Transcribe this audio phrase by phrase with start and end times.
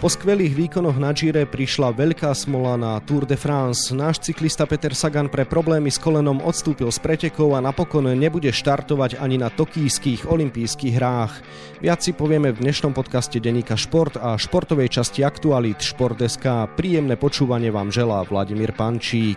[0.00, 3.92] Po skvelých výkonoch na Gire prišla veľká smola na Tour de France.
[3.92, 9.20] Náš cyklista Peter Sagan pre problémy s kolenom odstúpil z pretekov a napokon nebude štartovať
[9.20, 11.44] ani na tokijských olympijských hrách.
[11.84, 16.48] Viac si povieme v dnešnom podcaste Deníka Šport a športovej časti Aktualit Šport.sk.
[16.80, 19.36] Príjemné počúvanie vám želá Vladimír Pančík.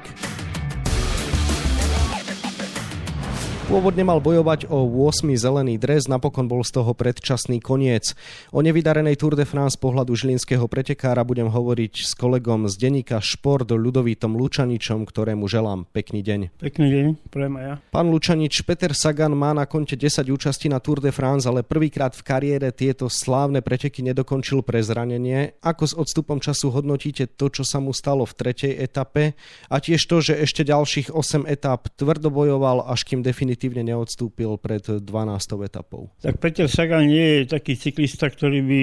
[3.64, 5.34] Pôvodne mal bojovať o 8.
[5.40, 8.12] zelený dres, napokon bol z toho predčasný koniec.
[8.52, 13.72] O nevydarenej Tour de France pohľadu žilinského pretekára budem hovoriť s kolegom z denníka Šport
[13.72, 16.60] Ľudovítom Lučaničom, ktorému želám pekný deň.
[16.60, 17.74] Pekný deň, prejem ja.
[17.90, 22.12] Pán Lučanič, Peter Sagan má na konte 10 účastí na Tour de France, ale prvýkrát
[22.14, 25.56] v kariére tieto slávne preteky nedokončil pre zranenie.
[25.64, 29.40] Ako s odstupom času hodnotíte to, čo sa mu stalo v tretej etape
[29.72, 34.60] a tiež to, že ešte ďalších 8 etap tvrdo bojoval, až kým definitívne definitívne neodstúpil
[34.60, 35.08] pred 12.
[35.64, 36.12] etapou.
[36.20, 38.82] Tak Peter Sagan nie je taký cyklista, ktorý by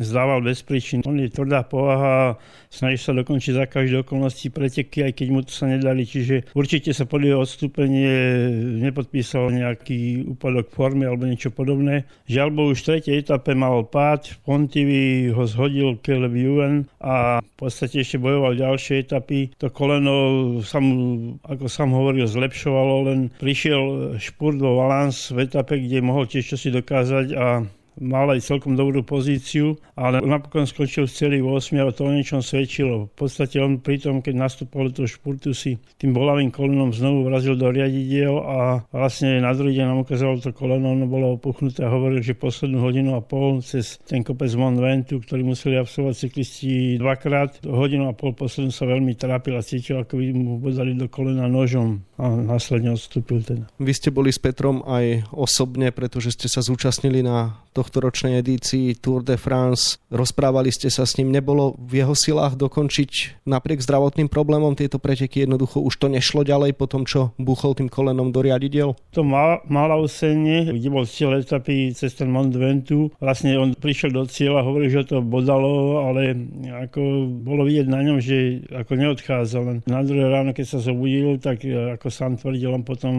[0.00, 1.04] zdával bez príčin.
[1.04, 2.40] On je tvrdá povaha,
[2.72, 6.08] snaží sa dokončiť za každé okolnosti preteky, aj keď mu to sa nedali.
[6.08, 8.48] Čiže určite sa pod odstúpenie
[8.80, 12.08] nepodpísal nejaký úpadok formy alebo niečo podobné.
[12.24, 14.64] Žiaľ bo už v tretej etape mal pád, v
[15.36, 19.52] ho zhodil Caleb Ewan a v podstate ešte bojoval ďalšie etapy.
[19.60, 20.14] To koleno
[20.64, 26.28] sa mu, ako sám hovoril, zlepšovalo, len prišiel špurt vo Valence v etape, kde mohol
[26.28, 27.46] tiež čosi dokázať a
[28.00, 32.40] mal aj celkom dobrú pozíciu, ale napokon skončil v celý 8 a to o niečom
[32.40, 33.12] svedčilo.
[33.12, 37.28] V podstate on pri tom, keď nastupoval do toho špurtu, si tým bolavým kolenom znovu
[37.28, 41.84] vrazil do riadidiel a vlastne na druhý deň nám ukázalo to koleno, ono bolo opuchnuté
[41.84, 46.14] a hovoril, že poslednú hodinu a pol cez ten kopec Mont Ventu, ktorý museli absolvovať
[46.16, 50.96] cyklisti dvakrát, hodinu a pol poslednú sa veľmi trápil a cítil, ako by mu bodali
[50.96, 53.66] do kolena nožom a následne odstúpil teda.
[53.82, 58.38] Vy ste boli s Petrom aj osobne, pretože ste sa zúčastnili na to tohto ročnej
[58.38, 59.98] edícii Tour de France.
[60.12, 65.42] Rozprávali ste sa s ním, nebolo v jeho silách dokončiť napriek zdravotným problémom tieto preteky,
[65.42, 68.94] jednoducho už to nešlo ďalej po tom, čo buchol tým kolenom do riadidiel?
[69.16, 73.08] To mal, mala usenie, kde bol cieľ etapy cez ten Mont Ventu.
[73.18, 76.36] Vlastne on prišiel do cieľa, hovoril, že to bodalo, ale
[76.86, 79.62] ako bolo vidieť na ňom, že ako neodchádzal.
[79.64, 83.14] Len na druhé ráno, keď sa zobudil, tak ako sám tvrdil, on potom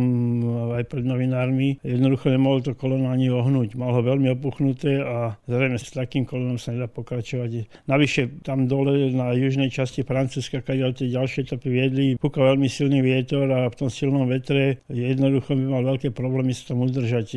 [0.79, 3.75] aj pred novinármi, jednoducho nemohol to koleno ani ohnúť.
[3.75, 7.65] Mal ho veľmi opuch vybuchnuté a zrejme s takým kolonom sa nedá pokračovať.
[7.89, 13.01] Navyše tam dole na južnej časti Francúzska, keď tie ďalšie etapy viedli, púkal veľmi silný
[13.01, 17.27] vietor a v tom silnom vetre jednoducho by mal veľké problémy sa tam udržať.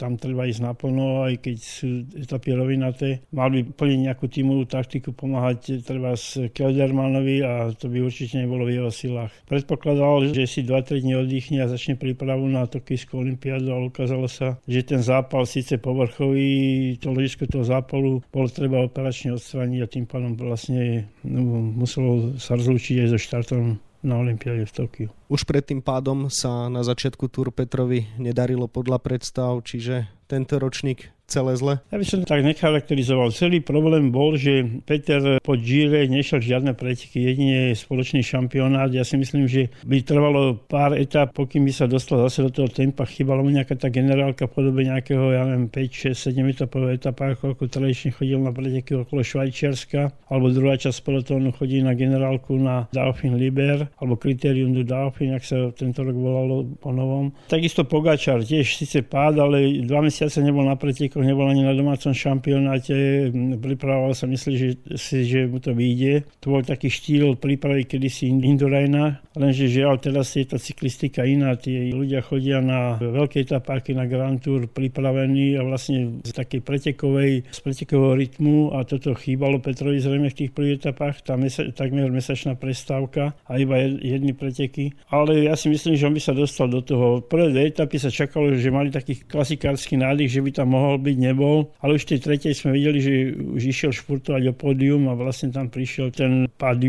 [0.00, 3.20] Tam treba ísť naplno, aj keď sú etapy rovinaté.
[3.36, 8.64] Mal by plniť nejakú tímovú taktiku, pomáhať treba s Keldermanovi a to by určite nebolo
[8.64, 9.32] v jeho silách.
[9.44, 14.60] Predpokladal, že si 2-3 dní oddychne a začne prípravu na Tokijskú olimpiádu, ale ukázalo sa,
[14.68, 20.04] že ten zápal síce povrchový, to ložisko toho zápalu bolo treba operačne odstrániť a tým
[20.04, 21.40] pádom vlastne no,
[21.72, 25.08] muselo sa rozlúčiť aj so štartom na Olympiáde v Tokiu.
[25.26, 31.10] Už pred tým pádom sa na začiatku Tour Petrovi nedarilo podľa predstav, čiže tento ročník
[31.26, 31.82] celé zle?
[31.90, 33.34] Ja by som tak necharakterizoval.
[33.34, 38.94] Celý problém bol, že Peter po Gire nešiel žiadne preteky, jedine spoločný šampionát.
[38.94, 42.68] Ja si myslím, že by trvalo pár etap, pokým by sa dostal zase do toho
[42.70, 43.02] tempa.
[43.06, 47.34] Chýbala mu nejaká tá generálka v podobe nejakého, ja neviem, 5, 6, 7 etapového etapa,
[47.34, 52.86] ako tradične chodil na preteky okolo Švajčiarska, alebo druhá časť pelotónu chodí na generálku na
[52.94, 57.32] Dauphin Liber, alebo Criterium du Dauphin, ak sa tento rok volalo po novom.
[57.48, 62.12] Takisto Pogačar tiež síce pád, ale dva mesiace nebol na pretekoch, nebol ani na domácom
[62.12, 63.28] šampionáte.
[63.56, 64.68] Pripravoval sa, myslí, že,
[65.00, 66.28] si, že mu to vyjde.
[66.44, 71.56] To bol taký štýl prípravy kedysi Indurajna, lenže žiaľ teraz je tá cyklistika iná.
[71.56, 77.32] Tí ľudia chodia na veľké etapáky, na Grand Tour pripravení a vlastne z takej pretekovej,
[77.48, 82.10] z pretekového rytmu a toto chýbalo Petrovi zrejme v tých prvých etapách, tá mesa, takmer
[82.10, 84.94] mesačná prestávka a iba jedny preteky.
[85.06, 87.22] Ale ja si myslím, že on by sa dostal do toho.
[87.22, 91.16] Prvé dve etapy sa čakalo, že mali taký klasikársky nádych, že by tam mohol byť
[91.22, 95.14] nebol, ale už v tej tretej sme videli, že už išiel špurtovať o pódium a
[95.14, 96.82] vlastne tam prišiel ten pád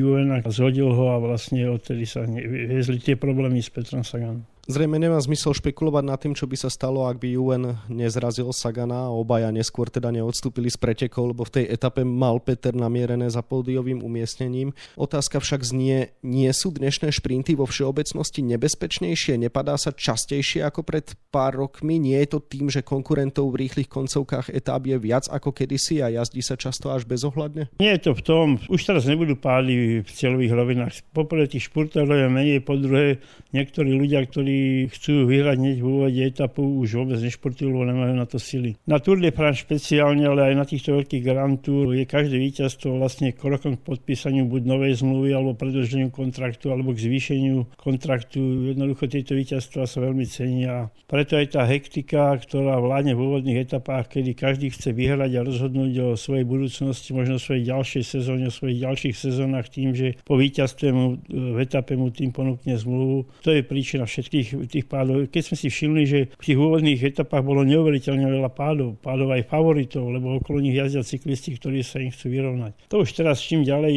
[0.43, 4.56] a zhodil ho a vlastne odtedy sa viezli tie problémy s Petrom Saganom.
[4.67, 9.07] Zrejme nemá zmysel špekulovať nad tým, čo by sa stalo, ak by UN nezrazil Sagana
[9.07, 13.39] a obaja neskôr teda neodstúpili z pretekov, lebo v tej etape mal Peter namierené za
[13.39, 14.75] pódiovým umiestnením.
[14.99, 19.39] Otázka však znie, nie sú dnešné šprinty vo všeobecnosti nebezpečnejšie?
[19.39, 21.95] Nepadá sa častejšie ako pred pár rokmi?
[21.95, 26.11] Nie je to tým, že konkurentov v rýchlych koncovkách etáp je viac ako kedysi a
[26.11, 27.71] jazdí sa často až bezohľadne?
[27.79, 28.47] Nie je to v tom.
[28.67, 30.93] Už teraz nebudú pády v cieľových rovinách.
[31.15, 33.23] Poprvé tých špurtov je menej, po druhé
[33.55, 34.56] niektorí ľudia, ktorí
[34.91, 38.75] chcú vyhrať hneď v úvode etapu, už vôbec nešportujú, lebo nemajú na to sily.
[38.87, 42.97] Na Tour de France špeciálne, ale aj na týchto veľkých Grand Tour je každé víťazstvo
[42.97, 48.71] vlastne krokom k podpísaniu buď novej zmluvy alebo predĺženiu kontraktu alebo k zvýšeniu kontraktu.
[48.71, 50.87] Jednoducho tieto víťazstva sa veľmi cenia.
[51.07, 55.93] Preto aj tá hektika, ktorá vládne v úvodných etapách, kedy každý chce vyhrať a rozhodnúť
[56.03, 60.87] o svojej budúcnosti, možno svojej ďalšej sezóne, o svojich ďalších sezónach tým, že po víťazstve
[60.91, 63.27] mu, v etape mu tým ponúkne zmluvu.
[63.43, 65.27] To je príčina všetkých tých pádov.
[65.27, 69.47] Keď sme si všimli, že v tých úvodných etapách bolo neuveriteľne veľa pádov, pádov aj
[69.49, 72.89] favoritov, lebo okolo nich jazdia cyklisti, ktorí sa im chcú vyrovnať.
[72.91, 73.93] To už teraz čím ďalej,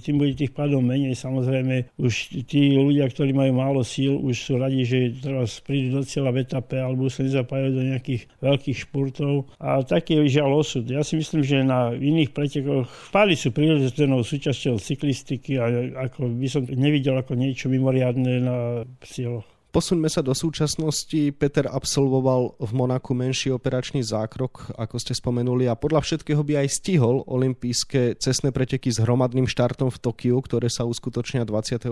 [0.00, 1.16] tým bude tých pádov menej.
[1.16, 6.02] Samozrejme, už tí ľudia, ktorí majú málo síl, už sú radi, že teraz prídu do
[6.06, 9.50] cieľa v etape alebo sa nezapájajú do nejakých veľkých špurtov.
[9.60, 10.86] A taký je žiaľ osud.
[10.86, 15.64] Ja si myslím, že na iných pretekoch pády sú príležiteľnou súčasťou cyklistiky a
[16.08, 18.56] ako by som nevidel ako niečo mimoriadne na
[19.02, 19.59] cieľoch.
[19.70, 21.30] Posuňme sa do súčasnosti.
[21.38, 26.74] Peter absolvoval v Monaku menší operačný zákrok, ako ste spomenuli, a podľa všetkého by aj
[26.74, 31.86] stihol olympijské cestné preteky s hromadným štartom v Tokiu, ktoré sa uskutočnia 24.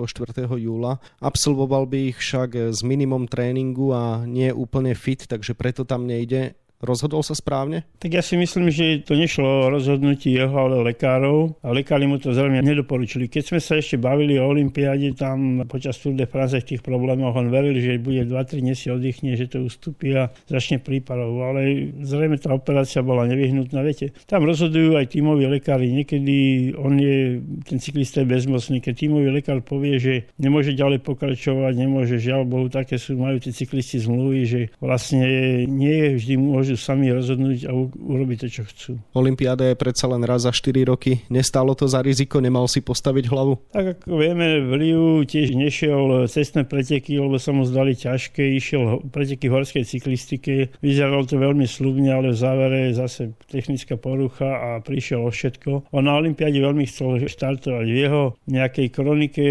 [0.59, 0.99] júla.
[1.23, 6.59] Absolvoval by ich však s minimum tréningu a nie úplne fit, takže preto tam nejde.
[6.79, 7.83] Rozhodol sa správne?
[7.99, 11.59] Tak ja si myslím, že to nešlo o rozhodnutí jeho, ale lekárov.
[11.67, 13.27] A lekári mu to zrejme nedoporučili.
[13.27, 17.35] Keď sme sa ešte bavili o Olympiáde, tam počas Tour de France v tých problémoch,
[17.35, 21.35] on veril, že bude 2-3 dní si oddychne, že to ustúpi a začne prípadov.
[21.43, 23.83] Ale zrejme tá operácia bola nevyhnutná.
[23.83, 25.91] Viete, tam rozhodujú aj tímoví lekári.
[25.91, 26.37] Niekedy
[26.79, 28.79] on je, ten cyklista je bezmocný.
[28.79, 33.51] Keď tímový lekár povie, že nemôže ďalej pokračovať, nemôže, žiaľ Bohu, také sú, majú tí
[33.51, 35.27] cyklisti zmluvy, že vlastne
[35.67, 38.91] nie je vždy môže môžu sami rozhodnúť a urobiť to, čo chcú.
[39.17, 41.25] Olympiáda je predsa len raz za 4 roky.
[41.32, 43.56] Nestálo to za riziko, nemal si postaviť hlavu?
[43.73, 48.44] Tak ako vieme, v Liu tiež nešiel cestné preteky, lebo sa mu zdali ťažké.
[48.61, 50.76] Išiel preteky v horskej cyklistike.
[50.85, 55.88] Vyzeralo to veľmi slubne, ale v závere zase technická porucha a prišiel o všetko.
[55.97, 57.87] On na Olympiáde veľmi chcel štartovať.
[57.88, 59.47] V jeho nejakej kronike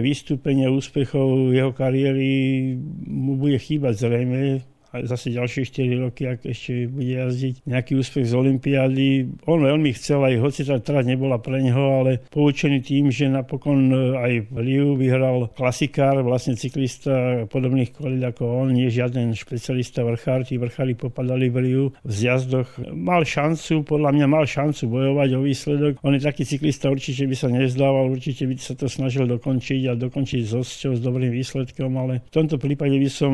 [0.00, 2.72] vystúpenia úspechov jeho kariéry
[3.04, 8.34] mu bude chýbať zrejme zase ďalšie 4 roky, ak ešte bude jazdiť nejaký úspech z
[8.36, 9.08] Olympiády.
[9.48, 13.88] On veľmi chcel, aj hoci tá trať nebola pre neho, ale poučený tým, že napokon
[13.88, 20.04] e, aj v Liu vyhral klasikár, vlastne cyklista podobných kvalít ako on, nie žiaden špecialista
[20.04, 22.68] vrchár, tí vrchári popadali v Liu v zjazdoch.
[22.92, 25.92] Mal šancu, podľa mňa mal šancu bojovať o výsledok.
[26.04, 29.92] On je taký cyklista, určite by sa nezdával, určite by sa to snažil dokončiť a
[29.96, 33.32] dokončiť s osťou, s dobrým výsledkom, ale v tomto prípade by som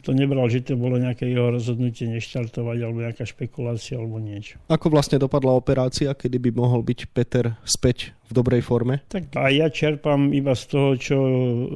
[0.00, 4.58] to nebral, že to bolo nejaké jeho rozhodnutie neštartovať alebo nejaká špekulácia alebo niečo.
[4.70, 9.04] Ako vlastne dopadla operácia, kedy by mohol byť Peter späť v dobrej forme?
[9.12, 11.18] Tak a ja čerpám iba z toho, čo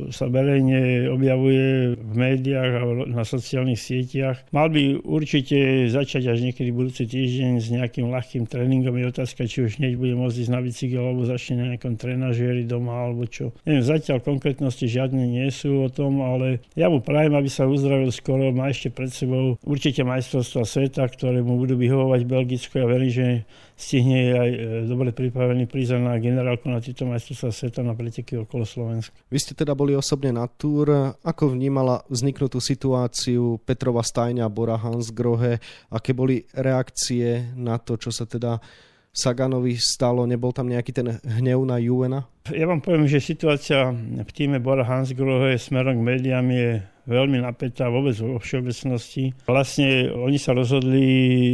[0.08, 4.48] sa verejne objavuje v médiách a na sociálnych sieťach.
[4.56, 8.96] Mal by určite začať až niekedy budúci týždeň s nejakým ľahkým tréningom.
[8.96, 12.64] Je otázka, či už hneď bude môcť ísť na bicykel alebo začne na nejakom trenažieri
[12.64, 13.52] doma alebo čo.
[13.68, 18.08] Neviem, zatiaľ konkrétnosti žiadne nie sú o tom, ale ja mu prajem, aby sa uzdravil
[18.08, 18.48] skoro.
[18.56, 22.76] Má ešte pred sebou určite majstrovstva sveta, ktoré mu budú vyhovovať v Belgicku.
[22.76, 23.26] Ja verím, že
[23.72, 28.68] stihne aj e, dobre pripravený prísť na generálku na tieto majstrovstvá sveta na preteky okolo
[28.68, 29.16] Slovenska.
[29.32, 31.16] Vy ste teda boli osobne na túr.
[31.24, 35.56] Ako vnímala vzniknutú situáciu Petrova Stajňa, Bora Hansgrohe?
[35.88, 38.60] Aké boli reakcie na to, čo sa teda
[39.16, 40.28] Saganovi stalo?
[40.28, 42.28] Nebol tam nejaký ten hnev na Juena?
[42.52, 47.88] Ja vám poviem, že situácia v týme Bora Hansgrohe smerom k médiám je veľmi napätá
[47.88, 49.32] vôbec vo všeobecnosti.
[49.46, 51.06] Vlastne oni sa rozhodli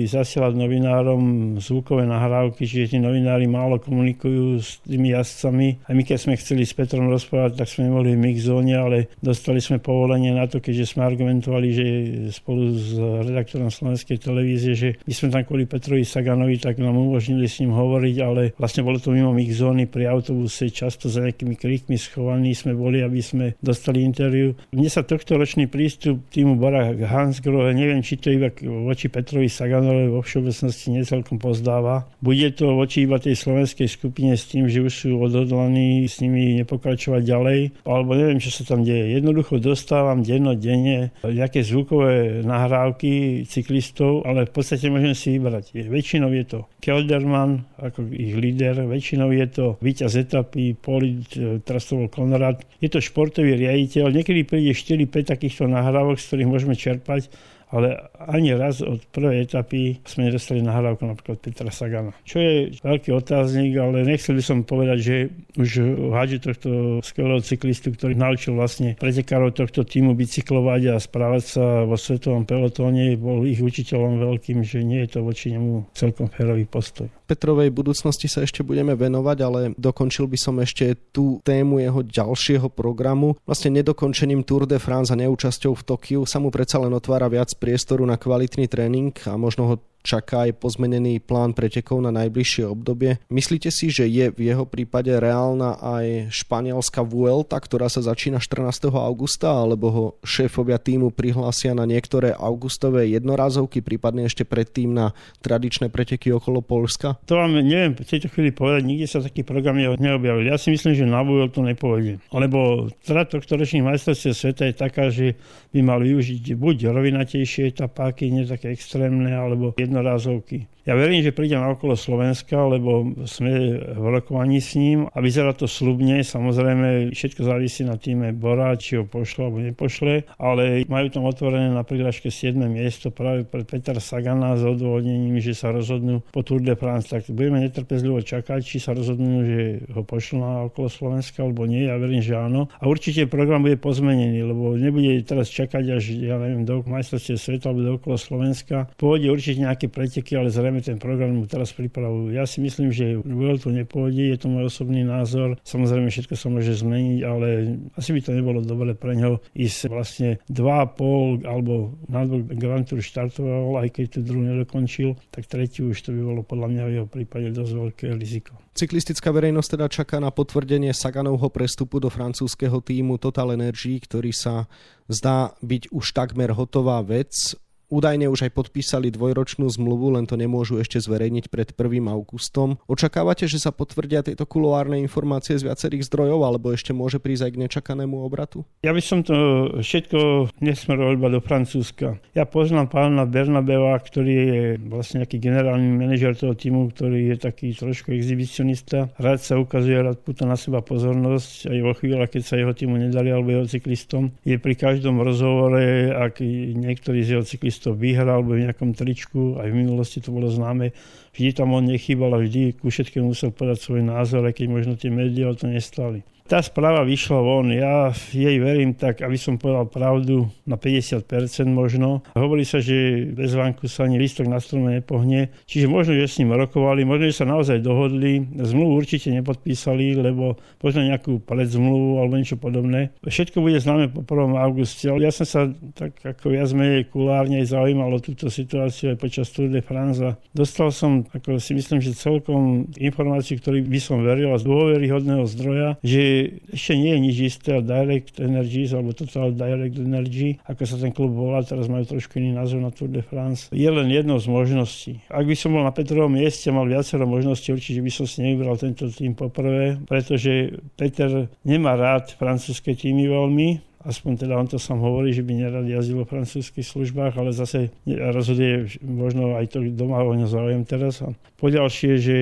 [0.09, 1.23] zasielať novinárom
[1.61, 5.87] zvukové nahrávky, čiže tí novinári málo komunikujú s tými jazdcami.
[5.87, 9.61] A my keď sme chceli s Petrom rozprávať, tak sme nemohli v mixzóne, ale dostali
[9.61, 11.87] sme povolenie na to, keďže sme argumentovali, že
[12.33, 17.45] spolu s redaktorom slovenskej televízie, že my sme tam kvôli Petrovi Saganovi, tak nám umožnili
[17.45, 22.01] s ním hovoriť, ale vlastne bolo to mimo mixzóny pri autobuse, často za nejakými krikmi
[22.01, 24.57] schovaní sme boli, aby sme dostali interviu.
[24.73, 30.07] Mne sa tohto ročný prístup týmu Bora Hansgrohe, neviem, či to iba voči Petrovi Saganovi
[30.07, 32.07] vo všeobecnosti necelkom pozdáva.
[32.23, 36.63] Bude to voči iba tej slovenskej skupine s tým, že už sú odhodlaní s nimi
[36.63, 39.19] nepokračovať ďalej, alebo neviem, čo sa tam deje.
[39.19, 45.75] Jednoducho dostávam dennodenne nejaké zvukové nahrávky cyklistov, ale v podstate môžem si vybrať.
[45.75, 52.07] Väčšinou je to Kelderman ako ich líder, väčšinou je to víťaz etapy, Polit, to bol
[52.07, 52.63] Konrad.
[52.79, 57.33] Je to športový riaditeľ, niekedy príde 4-5 takýchto nahrávok, z ktorých môžeme čerpať
[57.73, 62.13] ale ani raz od prvej etapy sme nedostali nahrávku napríklad Petra Sagana.
[62.29, 65.17] Čo je veľký otáznik, ale nechcel by som povedať, že
[65.57, 65.71] už
[66.13, 66.69] hádže tohto
[67.01, 73.17] skvelého cyklistu, ktorý naučil vlastne pretekárov tohto týmu bicyklovať a správať sa vo svetovom pelotóne,
[73.17, 77.09] bol ich učiteľom veľkým, že nie je to voči nemu celkom férový postoj.
[77.33, 82.69] Petrovej budúcnosti sa ešte budeme venovať, ale dokončil by som ešte tú tému jeho ďalšieho
[82.69, 83.41] programu.
[83.49, 87.49] Vlastne nedokončením Tour de France a neúčasťou v Tokiu sa mu predsa len otvára viac
[87.57, 93.23] priestoru na kvalitný tréning a možno ho čaká aj pozmenený plán pretekov na najbližšie obdobie.
[93.31, 98.91] Myslíte si, že je v jeho prípade reálna aj španielská Vuelta, ktorá sa začína 14.
[98.93, 105.89] augusta, alebo ho šéfovia týmu prihlásia na niektoré augustové jednorázovky, prípadne ešte predtým na tradičné
[105.89, 107.17] preteky okolo Polska?
[107.31, 110.51] To vám neviem v tejto chvíli povedať, nikde sa taký program neobjavil.
[110.51, 112.19] Ja si myslím, že na Vueltu nepôjde.
[112.35, 115.39] Lebo teda tohto ročných majstrovstiev sveta je taká, že
[115.71, 120.67] by mal využiť buď rovinatejšie etapáky, nie také extrémne, alebo jednorázovky.
[120.83, 125.71] Ja verím, že prídem okolo Slovenska, lebo sme v rokovaní s ním a vyzerá to
[125.71, 126.27] slubne.
[126.27, 131.71] Samozrejme, všetko závisí na týme Bora, či ho pošle alebo nepošle, ale majú tam otvorené
[131.71, 132.59] na prihláške 7.
[132.67, 137.15] miesto práve pre Petra Sagana s odôvodnením, že sa rozhodnú po Tour de France.
[137.15, 141.87] Tak budeme netrpezlivo čakať, či sa rozhodnú, že ho pošlú na okolo Slovenska alebo nie.
[141.87, 142.67] Ja verím, že áno.
[142.83, 147.71] A určite program bude pozmenený, lebo nebude teraz čakať až, ja neviem, do majstrovstiev sveta
[147.71, 148.91] alebo do okolo Slovenska.
[148.99, 152.33] Pôjde určite nejaké preteky, ale zrejme zrejme ten program mu teraz pripravujú.
[152.33, 153.21] Ja si myslím, že
[153.61, 155.61] to nepôjde, je to môj osobný názor.
[155.61, 157.49] Samozrejme, všetko sa môže zmeniť, ale
[157.93, 162.25] asi by to nebolo dobre pre ňo ísť vlastne 2,5 alebo na
[162.57, 166.69] Grand Tour štartoval, aj keď tu druhú nedokončil, tak tretiu už to by bolo podľa
[166.73, 168.57] mňa v jeho prípade dosť veľké riziko.
[168.73, 174.65] Cyklistická verejnosť teda čaká na potvrdenie Saganovho prestupu do francúzského týmu Total Energy, ktorý sa
[175.13, 177.53] zdá byť už takmer hotová vec.
[177.93, 182.09] Údajne už aj podpísali dvojročnú zmluvu, len to nemôžu ešte zverejniť pred 1.
[182.09, 182.81] augustom.
[182.89, 187.53] Očakávate, že sa potvrdia tieto kuloárne informácie z viacerých zdrojov, alebo ešte môže prísť aj
[187.53, 188.65] k nečakanému obratu?
[188.81, 189.37] Ja by som to
[189.85, 192.17] všetko nesmeroval iba do Francúzska.
[192.33, 197.77] Ja poznám pána Bernabeva, ktorý je vlastne nejaký generálny manažer toho týmu, ktorý je taký
[197.77, 199.13] trošku exhibicionista.
[199.21, 202.97] Rád sa ukazuje, rád púta na seba pozornosť aj vo chvíľa, keď sa jeho týmu
[202.97, 204.33] nedali alebo jeho cyklistom.
[204.49, 206.41] Je pri každom rozhovore, ak
[206.73, 210.47] niektorý z jeho cyklistov to vyhral alebo v nejakom tričku, aj v minulosti to bolo
[210.47, 210.95] známe,
[211.33, 214.93] vždy tam on nechýbal a vždy ku všetkému musel povedať svoj názor, aj keď možno
[214.97, 216.23] tie médiá o to nestali.
[216.43, 221.25] Tá správa vyšla von, ja jej verím tak, aby som povedal pravdu, na 50%
[221.71, 222.27] možno.
[222.35, 226.43] Hovorí sa, že bez vánku sa ani listok na strome nepohne, čiže možno, že s
[226.43, 232.21] ním rokovali, možno, že sa naozaj dohodli, zmluvu určite nepodpísali, lebo možno nejakú palec zmluvu
[232.21, 233.15] alebo niečo podobné.
[233.23, 234.53] Všetko bude známe po 1.
[234.59, 239.17] auguste, ale ja som sa tak ako viac menej kulárne zaujímal o túto situáciu aj
[239.17, 240.21] počas Tour de France
[240.53, 245.45] dostal som, ako si myslím, že celkom informácií, ktorý by som veril a z dôveryhodného
[245.47, 250.97] zdroja, že ešte nie je nič isté Direct Energies alebo Total Direct Energy, ako sa
[250.99, 254.41] ten klub volá, teraz majú trošku iný názov na Tour de France, je len jednou
[254.43, 255.13] z možností.
[255.31, 258.75] Ak by som bol na Petrovom mieste, mal viacero možností, určite by som si nevybral
[258.81, 264.99] tento tým poprvé, pretože Peter nemá rád francúzske týmy veľmi, aspoň teda on to sám
[265.03, 270.23] hovorí, že by nerad jazdil vo francúzských službách, ale zase rozhoduje možno aj to doma
[270.23, 271.23] o ňo záujem teraz.
[271.23, 272.37] A poďalšie, že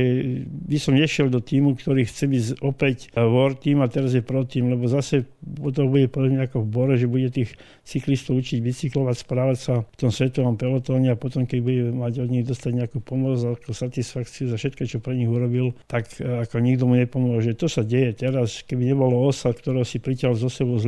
[0.48, 4.44] by som nešiel do týmu, ktorý chce byť opäť war team a teraz je pro
[4.48, 9.16] tým, lebo zase to bude podobne ako v Bore, že bude tých cyklistov učiť bicyklovať,
[9.18, 12.98] správať sa v tom svetovom pelotóne a potom, keď bude mať od nich dostať nejakú
[13.02, 17.56] pomoc, ako satisfakciu za všetko, čo pre nich urobil, tak e, ako nikto mu nepomôže.
[17.58, 18.62] To sa deje teraz.
[18.64, 20.86] Keby nebolo osa, ktorého si priťal zo sebou z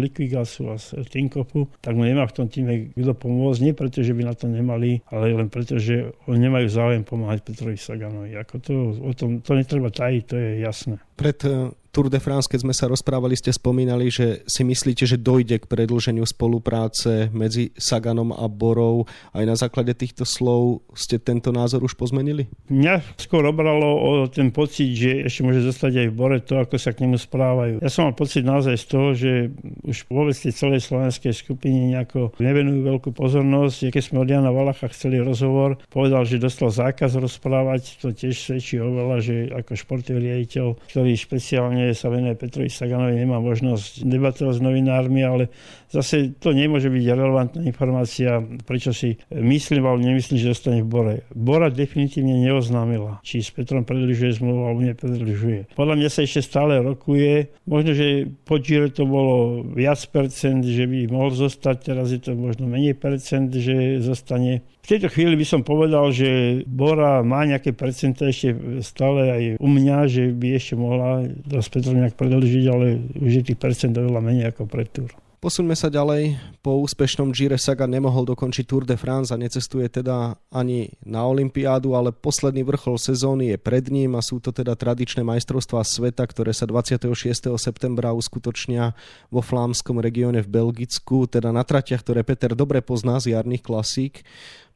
[0.79, 3.61] Z Tinkopu, tak mu nemá v tom týme kto pomôcť.
[3.63, 7.43] Nie preto, že by na to nemali, ale len preto, že oni nemajú záujem pomáhať
[7.43, 8.39] Petrovi Saganovi.
[8.39, 10.95] Ako to, o tom, to netreba tajiť, to je jasné.
[11.19, 11.51] Pred e,
[11.93, 15.69] Tour de France, keď sme sa rozprávali, ste spomínali, že si myslíte, že dojde k
[15.69, 19.05] predlženiu spolupráce medzi Saganom a Borou.
[19.37, 22.49] Aj na základe týchto slov ste tento názor už pozmenili?
[22.73, 26.81] Mňa skôr obralo o ten pocit, že ešte môže zostať aj v Bore to, ako
[26.81, 27.85] sa k nemu správajú.
[27.85, 29.53] Ja som mal pocit naozaj z toho, že
[29.85, 33.93] už vôbec tej celej slovenskej skupine nejako nevenujú veľkú pozornosť.
[33.93, 38.81] Keď sme od Jana Valacha chceli rozhovor, povedal, že dostal zákaz rozprávať, to tiež svedčí
[38.81, 44.63] oveľa, že ako športový riaditeľ, ktorý špeciálne sa venuje Petrovi Saganovi, nemá možnosť debatovať s
[44.63, 45.51] novinármi, ale
[45.91, 51.17] zase to nemôže byť relevantná informácia, prečo si myslím alebo nemyslím, že zostane v Bore.
[51.35, 55.75] Bora definitívne neoznámila, či s Petrom predlžuje zmluvu alebo nepredlžuje.
[55.75, 57.51] Podľa mňa sa ešte stále rokuje.
[57.67, 62.39] Možno, že po Gire to bolo viac percent, že by mohol zostať, teraz je to
[62.39, 64.63] možno menej percent, že zostane.
[64.83, 69.69] V tejto chvíli by som povedal, že Bora má nejaké percent ešte stále aj u
[69.71, 74.19] mňa, že by ešte mohla s Petrom nejak predlžiť, ale už je tých percent oveľa
[74.19, 75.15] menej ako pred túr.
[75.43, 76.39] Posuňme sa ďalej.
[76.63, 81.99] Po úspešnom Gire Saga nemohol dokončiť Tour de France a necestuje teda ani na Olympiádu,
[81.99, 86.55] ale posledný vrchol sezóny je pred ním a sú to teda tradičné majstrovstvá sveta, ktoré
[86.55, 87.59] sa 26.
[87.59, 88.95] septembra uskutočnia
[89.35, 94.23] vo flámskom regióne v Belgicku, teda na tratiach, ktoré Peter dobre pozná z jarných klasík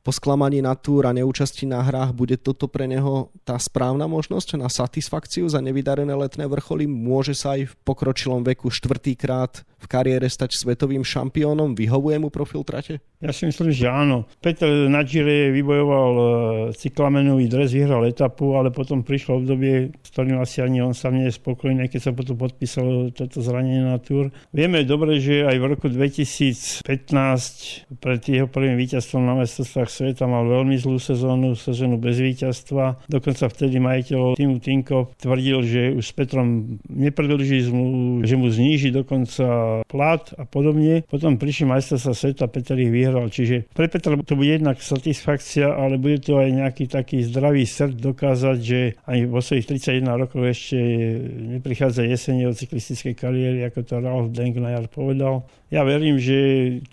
[0.07, 4.55] po sklamaní na túr a neúčasti na hrách bude toto pre neho tá správna možnosť
[4.55, 6.87] na satisfakciu za nevydarené letné vrcholy?
[6.87, 11.75] Môže sa aj v pokročilom veku štvrtýkrát v kariére stať svetovým šampiónom?
[11.75, 13.03] Vyhovuje mu profil trate?
[13.17, 14.29] Ja si myslím, že áno.
[14.45, 16.25] Peter na Gire vybojoval e,
[16.77, 21.25] cyklamenový dres, vyhral etapu, ale potom prišlo obdobie, s ktorým asi ani on sa nie
[21.27, 24.29] je spokojný, keď sa potom podpísalo toto zranenie na túr.
[24.53, 26.85] Vieme dobre, že aj v roku 2015
[28.05, 33.09] pred jeho prvým víťazstvom na mestostvách sveta mal veľmi zlú sezónu, sezónu bez víťazstva.
[33.09, 37.65] Dokonca vtedy majiteľ týmu Tinko tvrdil, že už s Petrom nepredlží
[38.23, 41.01] že mu zníži dokonca plat a podobne.
[41.09, 43.33] Potom prišli majstrovstvá sveta, Peter ich vyhral.
[43.33, 47.97] Čiže pre Petra to bude jednak satisfakcia, ale bude to aj nejaký taký zdravý srd
[47.97, 50.79] dokázať, že aj vo svojich 31 rokov ešte
[51.57, 55.47] neprichádza jesenie od cyklistickej kariéry, ako to Ralf Denk na jar povedal.
[55.67, 56.39] Ja verím, že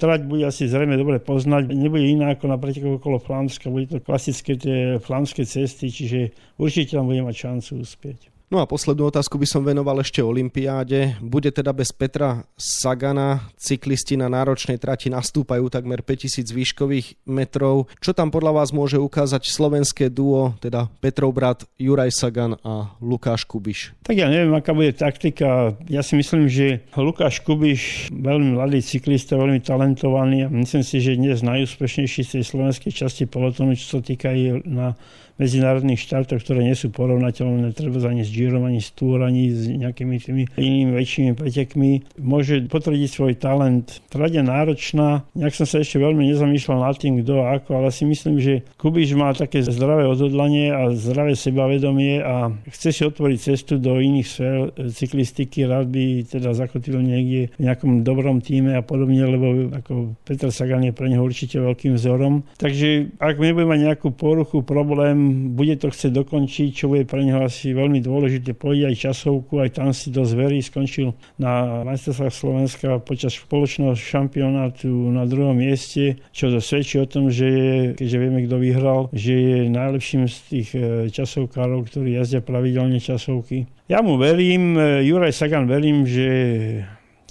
[0.01, 1.69] trať bude asi zrejme dobre poznať.
[1.69, 3.69] Nebude iná ako na pretekoch okolo Flámska.
[3.69, 8.32] Bude to klasické tie flámske cesty, čiže určite tam bude mať šancu uspieť.
[8.53, 11.17] No a poslednú otázku by som venoval ešte Olympiáde.
[11.25, 17.89] Bude teda bez Petra Sagana, cyklisti na náročnej trati nastúpajú takmer 5000 výškových metrov.
[17.97, 23.49] Čo tam podľa vás môže ukázať slovenské duo, teda Petrov brat Juraj Sagan a Lukáš
[23.49, 23.97] Kubiš?
[24.05, 25.73] Tak ja neviem, aká bude taktika.
[25.89, 31.17] Ja si myslím, že Lukáš Kubiš, veľmi mladý cyklista, veľmi talentovaný a myslím si, že
[31.17, 34.29] dnes najúspešnejší z tej slovenskej časti pelotonu, čo sa týka
[34.69, 34.93] na
[35.37, 39.65] medzinárodných štartoch, ktoré nie sú porovnateľné treba ani s Girom, ani s Tour, ani s
[39.69, 41.91] nejakými tými inými väčšími pretekmi.
[42.21, 44.01] Môže potvrdiť svoj talent.
[44.09, 45.25] Trať náročná.
[45.33, 48.65] Nejak som sa ešte veľmi nezamýšľal nad tým, kto a ako, ale si myslím, že
[48.77, 54.27] Kubiš má také zdravé odhodlanie a zdravé sebavedomie a chce si otvoriť cestu do iných
[54.27, 54.57] sfér
[54.89, 55.65] cyklistiky.
[55.65, 60.85] Rád by teda zakotil niekde v nejakom dobrom týme a podobne, lebo ako Peter Sagan
[60.85, 62.43] je pre neho určite veľkým vzorom.
[62.59, 65.22] Takže ak nebude mať nejakú poruchu, problém,
[65.53, 68.53] bude to chcieť dokončiť, čo bude pre neho asi veľmi dôležité.
[68.57, 70.59] Pôjde aj časovku, aj tam si dosť verí.
[70.59, 77.47] Skončil na majstrovstvách Slovenska počas spoločného šampionátu na druhom mieste, čo svedčí o tom, že
[77.47, 82.97] je, keďže vieme, kto vyhral, že je najlepším z tých e, časovkárov, ktorí jazdia pravidelne
[82.97, 83.67] časovky.
[83.91, 86.27] Ja mu verím, e, Juraj Sagan verím, že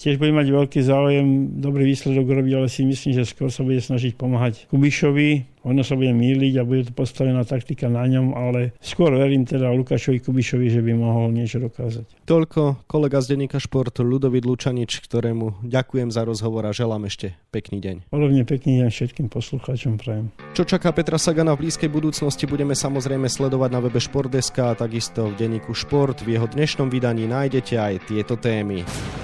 [0.02, 1.26] tiež bude mať veľký záujem,
[1.62, 5.94] dobrý výsledok robiť, ale si myslím, že skôr sa bude snažiť pomáhať Kubišovi, ono sa
[5.94, 10.66] bude míliť a bude to postavená taktika na ňom, ale skôr verím teda Lukášovi Kubišovi,
[10.68, 12.26] že by mohol niečo dokázať.
[12.26, 17.78] Toľko kolega z denníka Šport Ludovit Lučanič, ktorému ďakujem za rozhovor a želám ešte pekný
[17.78, 17.96] deň.
[18.10, 20.34] Podobne pekný deň všetkým poslucháčom prajem.
[20.52, 25.30] Čo čaká Petra Sagana v blízkej budúcnosti budeme samozrejme sledovať na webe Športdeska a takisto
[25.30, 26.26] v denníku Šport.
[26.26, 28.82] V jeho dnešnom vydaní nájdete aj tieto témy.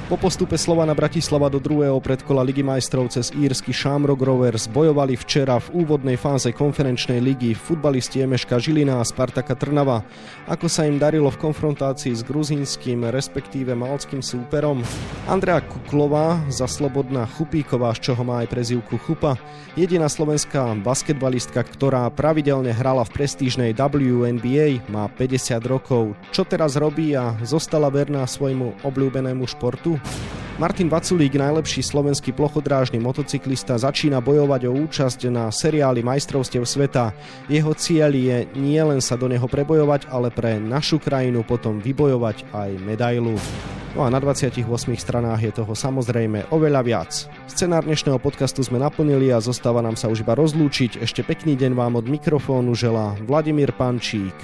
[0.09, 5.61] Po postupe Slovana Bratislava do druhého predkola Ligy majstrov cez írsky Shamrock Rovers bojovali včera
[5.61, 10.05] v úvodnej fáze konferenčnej ligy futbalisti Emeška Žilina a Spartaka Trnava.
[10.45, 14.85] Ako sa im darilo v konfrontácii s gruzínskym, respektíve malckým súperom?
[15.25, 19.41] Andrea Kuklová, za Slobodná Chupíková, z čoho má aj prezivku Chupa,
[19.73, 26.13] jediná slovenská basketbalistka, ktorá pravidelne hrala v prestížnej WNBA, má 50 rokov.
[26.37, 29.97] Čo teraz robí a zostala verná svojmu obľúbenému športu?
[30.59, 37.15] Martin Vaculík, najlepší slovenský plochodrážny motocyklista, začína bojovať o účasť na seriáli majstrovstiev sveta.
[37.47, 42.51] Jeho cieľ je nie len sa do neho prebojovať, ale pre našu krajinu potom vybojovať
[42.51, 43.39] aj medailu.
[43.95, 44.67] No a na 28
[44.99, 47.11] stranách je toho samozrejme oveľa viac.
[47.47, 50.99] Scenár dnešného podcastu sme naplnili a zostáva nám sa už iba rozlúčiť.
[50.99, 54.35] Ešte pekný deň vám od mikrofónu želá Vladimír Pančík.